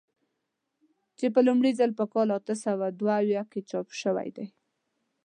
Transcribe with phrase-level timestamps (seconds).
[1.17, 4.47] چې لومړی ځل په کال اته سوه دوه اویا کې چاپ شوی دی.